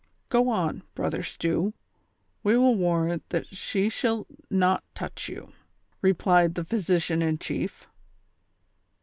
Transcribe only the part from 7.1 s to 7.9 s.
in chief.